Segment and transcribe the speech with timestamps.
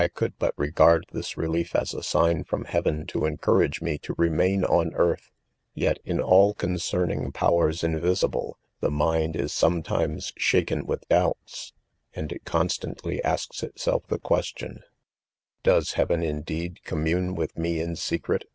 [0.01, 4.15] ^■■■ 4 1 could but regard this relief as, ^signfrona heaven to encourage me to
[4.15, 5.15] remain^ on^eartlu
[5.75, 8.89] Yet in all concerning powers invisible, 'the.
[8.89, 11.73] mini is sometimes shaken with doubts;
[12.15, 14.79] andit .constant ly asks itself the question:
[15.61, 18.45] Does heavgiigia $fig IDOMEN; 4eed* commune ,'with me in secret.